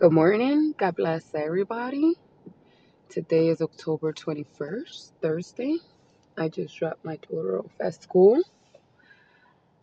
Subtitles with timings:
[0.00, 0.74] Good morning.
[0.78, 2.14] God bless everybody.
[3.10, 5.76] Today is October 21st, Thursday.
[6.38, 8.40] I just dropped my daughter off at school.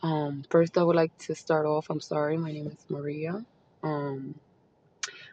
[0.01, 1.91] Um, first, I would like to start off.
[1.91, 3.45] I'm sorry, my name is Maria.
[3.83, 4.39] Um,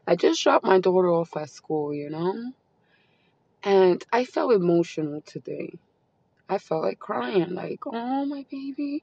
[0.07, 2.53] I just dropped my daughter off at school, you know,
[3.62, 5.73] and I felt emotional today.
[6.48, 9.03] I felt like crying, like, oh, my baby.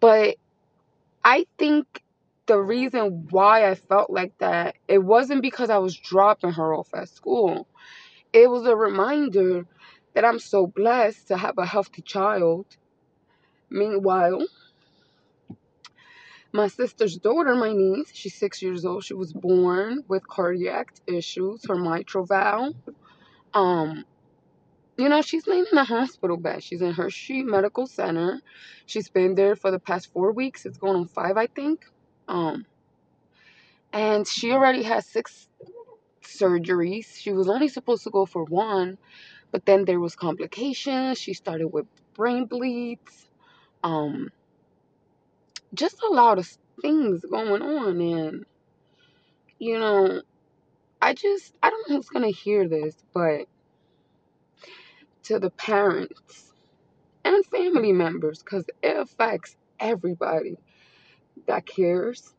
[0.00, 0.36] But
[1.22, 2.02] I think
[2.46, 6.88] the reason why I felt like that, it wasn't because I was dropping her off
[6.94, 7.66] at school.
[8.32, 9.66] It was a reminder
[10.14, 12.66] that I'm so blessed to have a healthy child.
[13.70, 14.46] Meanwhile,
[16.52, 19.04] my sister's daughter, my niece, she's six years old.
[19.04, 22.76] She was born with cardiac issues, her mitral valve.
[23.52, 24.04] Um,
[24.96, 26.62] you know, she's laying in a hospital bed.
[26.62, 28.40] She's in Hershey Medical Center.
[28.86, 30.66] She's been there for the past four weeks.
[30.66, 31.84] It's going on five, I think.
[32.28, 32.66] Um,
[33.92, 35.48] and she already has six
[36.22, 37.16] surgeries.
[37.16, 38.98] She was only supposed to go for one,
[39.52, 41.18] but then there was complications.
[41.20, 43.28] She started with brain bleeds.
[43.82, 44.30] Um,
[45.74, 46.48] just a lot of
[46.82, 48.46] things going on, and
[49.58, 50.22] you know,
[51.02, 53.46] I just I don't know who's gonna hear this, but
[55.24, 56.52] to the parents
[57.24, 60.56] and family members, because it affects everybody
[61.46, 62.34] that cares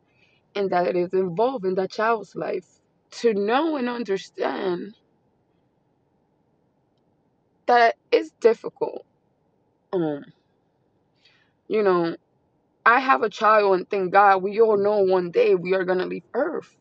[0.55, 2.65] and that is involved in that child's life
[3.11, 4.95] to know and understand
[7.67, 9.05] that it's difficult.
[9.93, 10.25] Um,
[11.67, 12.15] you know,
[12.85, 16.05] I have a child, and thank God we all know one day we are gonna
[16.05, 16.75] leave Earth.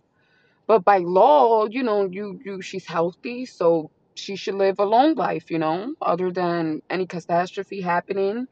[0.66, 5.14] But by law, you know, you you she's healthy, so she should live a long
[5.14, 8.46] life, you know, other than any catastrophe happening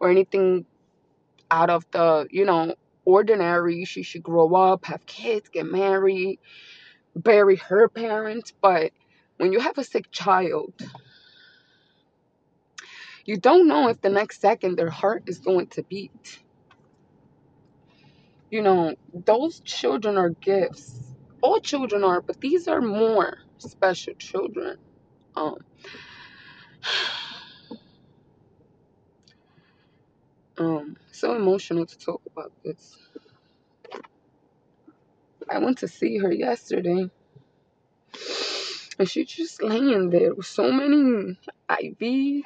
[0.00, 0.66] or anything
[1.50, 2.74] out of the, you know,
[3.06, 3.86] ordinary.
[3.86, 6.40] She should grow up, have kids, get married,
[7.16, 8.52] bury her parents.
[8.60, 8.92] But
[9.38, 10.74] when you have a sick child,
[13.26, 16.40] you don't know if the next second their heart is going to beat.
[18.50, 21.00] You know, those children are gifts.
[21.42, 24.78] All children are, but these are more special children.
[25.36, 25.56] Um,
[30.58, 32.96] um, so emotional to talk about this.
[35.50, 37.10] I went to see her yesterday,
[38.98, 41.38] and she just laying there with so many
[41.70, 42.44] IVs,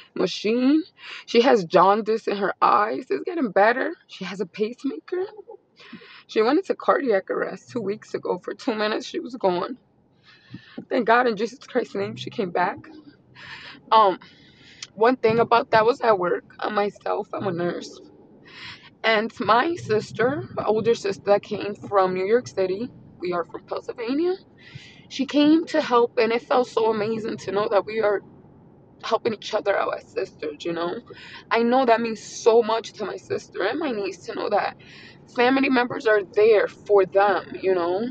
[0.14, 0.82] machine.
[1.26, 3.06] She has jaundice in her eyes.
[3.10, 3.94] It's getting better.
[4.08, 5.24] She has a pacemaker.
[6.26, 8.38] She went into cardiac arrest two weeks ago.
[8.38, 9.78] For two minutes, she was gone.
[10.90, 12.78] Thank God in Jesus Christ's name, she came back.
[13.92, 14.18] Um,
[14.94, 16.44] one thing about that was at work.
[16.60, 18.00] I myself, I'm a nurse.
[19.04, 22.90] And my sister, older sister that came from New York City,
[23.20, 24.34] we are from Pennsylvania.
[25.08, 28.22] She came to help, and it felt so amazing to know that we are
[29.04, 30.96] helping each other out as sisters, you know.
[31.50, 34.76] I know that means so much to my sister and my niece to know that
[35.36, 38.08] family members are there for them, you know.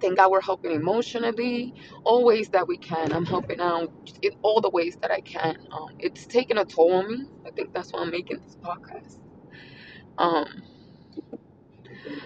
[0.00, 1.74] Thank God we're helping emotionally,
[2.04, 3.12] all ways that we can.
[3.12, 5.56] I'm helping out in all the ways that I can.
[5.72, 7.26] Um, it's taken a toll on me.
[7.46, 9.18] I think that's why I'm making this podcast.
[10.18, 10.62] Um,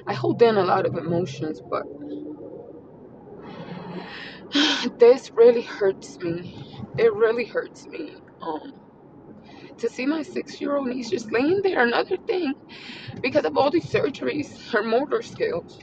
[0.07, 1.85] I hold in a lot of emotions, but
[4.99, 6.81] this really hurts me.
[6.99, 8.17] It really hurts me.
[8.41, 8.75] Um,
[9.79, 11.83] to see my six-year-old niece just laying there.
[11.83, 12.55] Another thing,
[13.23, 15.79] because of all these surgeries, her motor skills.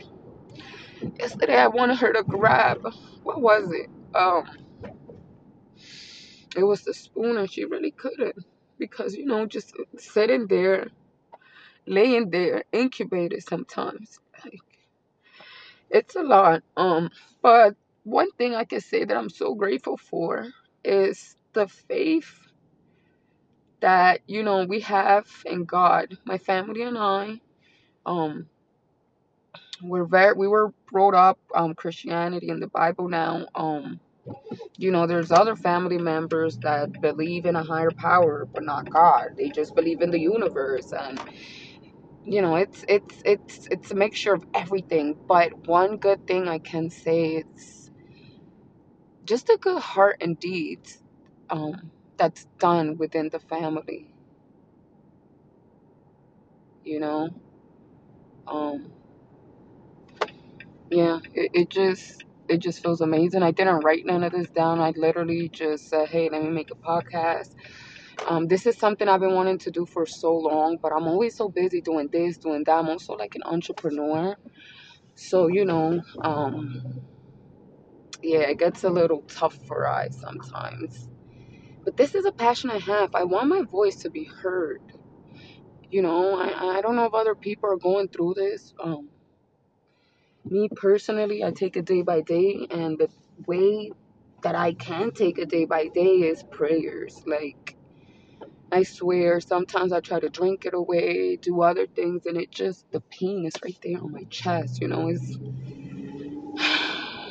[1.20, 2.80] Yesterday, I wanted her to grab.
[3.24, 3.90] What was it?
[4.16, 4.46] Um,
[6.58, 8.36] it was the spoon, and she really couldn't
[8.80, 10.90] because you know, just sitting there,
[11.88, 14.20] laying there, incubated sometimes.
[14.46, 14.60] Like,
[15.90, 16.64] it's a lot.
[16.78, 17.12] Um,
[17.42, 20.48] but one thing I can say that I'm so grateful for
[20.84, 22.40] is the faith
[23.82, 26.18] that you know we have in God.
[26.26, 27.42] My family and I,
[28.06, 28.48] um,
[29.84, 33.48] we're very we were brought up um Christianity and the Bible now.
[33.56, 34.00] Um,
[34.78, 39.36] you know, there's other family members that believe in a higher power, but not God.
[39.38, 41.20] They just believe in the universe and
[42.26, 46.60] you know it's it's it's it's a mixture of everything but one good thing i
[46.60, 47.92] can say it's
[49.26, 51.04] just a good heart and deeds
[51.50, 54.14] um, that's done within the family
[56.86, 57.30] you know
[58.48, 58.92] um,
[60.92, 64.80] yeah it, it just it just feels amazing i didn't write none of this down
[64.80, 67.50] i literally just said hey let me make a podcast
[68.28, 71.36] Um, this is something I've been wanting to do for so long, but I'm always
[71.36, 72.74] so busy doing this, doing that.
[72.80, 74.38] I'm also like an entrepreneur.
[75.16, 77.02] So, you know, um,
[78.24, 81.10] yeah, it gets a little tough for I sometimes.
[81.86, 83.16] But this is a passion I have.
[83.16, 84.82] I want my voice to be heard.
[85.92, 88.74] You know, I, I don't know if other people are going through this.
[88.84, 89.10] Um,
[90.46, 93.10] me personally, I take it day by day, and the
[93.48, 93.92] way
[94.44, 97.22] that I can take it day by day is prayers.
[97.28, 97.76] Like,
[98.72, 102.90] I swear, sometimes I try to drink it away, do other things, and it just,
[102.92, 105.38] the pain is right there on my chest, you know, it's,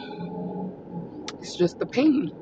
[1.40, 2.32] it's just the pain.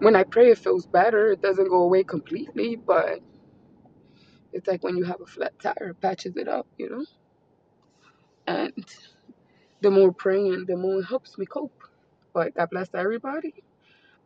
[0.00, 1.30] When I pray, it feels better.
[1.32, 3.20] It doesn't go away completely, but
[4.52, 7.04] it's like when you have a flat tire, it patches it up, you know?
[8.46, 8.72] And
[9.84, 11.84] the more praying, the more it helps me cope.
[12.34, 13.54] But God bless everybody.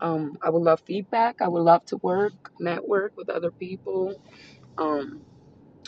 [0.00, 1.42] Um, I would love feedback.
[1.42, 4.14] I would love to work, network with other people.
[4.78, 5.22] Um,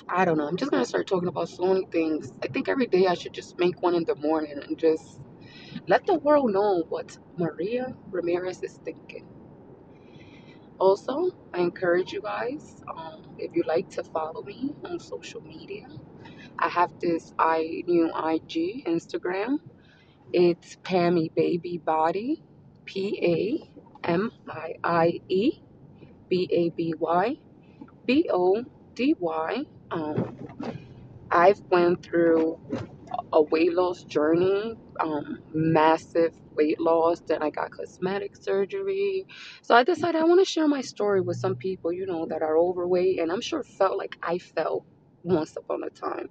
[0.08, 0.48] I don't know.
[0.48, 2.32] I'm just gonna start talking about so many things.
[2.44, 5.20] I think every day I should just make one in the morning and just
[5.88, 9.26] let the world know what Maria Ramirez is thinking.
[10.78, 15.88] Also, I encourage you guys, um, if you like to follow me on social media,
[16.58, 19.58] I have this I new IG Instagram.
[20.32, 22.42] It's Pammy Baby Body,
[22.84, 23.18] P
[24.04, 25.62] A M I I E
[26.28, 27.38] B A B Y
[28.06, 28.64] B O
[28.94, 29.64] D Y.
[29.90, 30.38] Um,
[31.30, 32.60] I've went through
[33.32, 37.20] a weight loss journey, um, massive weight loss.
[37.20, 39.26] Then I got cosmetic surgery.
[39.62, 42.42] So I decided I want to share my story with some people, you know, that
[42.42, 44.86] are overweight, and I'm sure felt like I felt
[45.22, 46.28] once upon a time.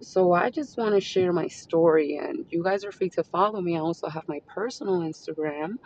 [0.00, 3.60] So I just want to share my story, and you guys are free to follow
[3.60, 3.76] me.
[3.76, 5.78] I also have my personal Instagram,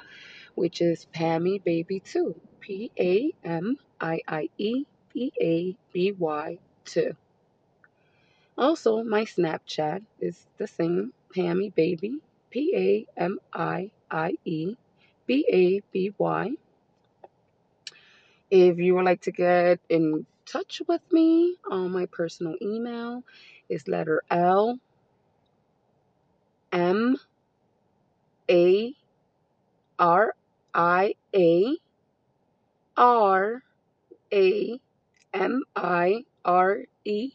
[0.54, 4.84] which is Pammy Baby Two, P A M I I E
[5.14, 7.14] B A B Y Two.
[8.58, 12.18] Also, my Snapchat is the same, Pammy Baby,
[12.50, 14.74] P A M I I E
[15.26, 16.50] B A B Y.
[18.50, 23.22] If you would like to get in touch with me on my personal email,
[23.68, 24.78] is letter L
[26.72, 27.16] M
[28.50, 28.94] A
[29.98, 30.34] R
[30.74, 31.76] I A
[32.96, 33.62] R
[34.32, 34.80] A
[35.32, 37.30] M I R E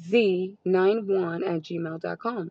[0.00, 2.50] Z91 at gmail.com.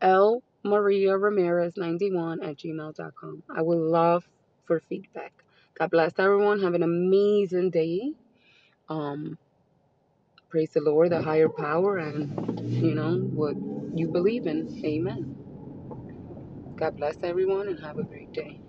[0.00, 3.42] L Maria Ramirez 91 at gmail.com.
[3.54, 4.26] I would love
[4.66, 5.43] for feedback.
[5.78, 6.62] God bless everyone.
[6.62, 8.12] Have an amazing day.
[8.88, 9.38] Um,
[10.50, 13.56] praise the Lord, the higher power, and you know what
[13.98, 14.82] you believe in.
[14.84, 15.36] Amen.
[16.76, 18.60] God bless everyone and have a great day.